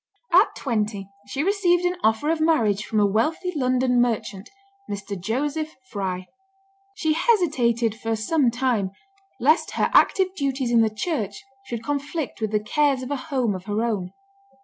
At 0.33 0.55
twenty 0.55 1.07
she 1.27 1.43
received 1.43 1.85
an 1.85 1.95
offer 2.03 2.31
of 2.31 2.41
marriage 2.41 2.85
from 2.87 2.99
a 2.99 3.05
wealthy 3.05 3.53
London 3.55 4.01
merchant, 4.01 4.49
Mr. 4.89 5.15
Joseph 5.15 5.75
Fry. 5.91 6.25
She 6.95 7.13
hesitated 7.13 7.93
for 7.93 8.15
some 8.15 8.49
time, 8.49 8.89
lest 9.39 9.69
her 9.73 9.91
active 9.93 10.33
duties 10.35 10.71
in 10.71 10.81
the 10.81 10.89
church 10.89 11.43
should 11.67 11.83
conflict 11.83 12.41
with 12.41 12.49
the 12.49 12.59
cares 12.63 13.03
of 13.03 13.11
a 13.11 13.15
home 13.29 13.53
of 13.53 13.65
her 13.65 13.83
own. 13.83 14.11